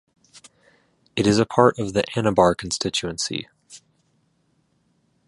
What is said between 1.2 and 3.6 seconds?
is a part of the Anabar Constituency.